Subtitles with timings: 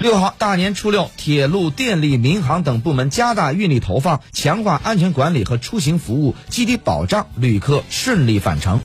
[0.00, 8.76] 六号大年初六，铁路、电力、民航等部门加大运力投放，强化安全管理和出行服务，积极保障旅客顺利返程。